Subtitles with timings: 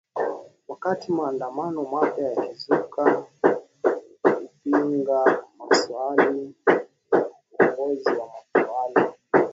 [0.71, 3.03] wakati maandamano mapya yakizuka
[4.21, 7.23] kupinga masalia ya
[7.59, 9.01] uongozi wa mtawala
[9.31, 9.49] huyo